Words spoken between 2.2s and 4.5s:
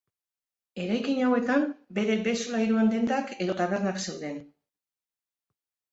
behe solairuan dendak edo tabernak zeuden.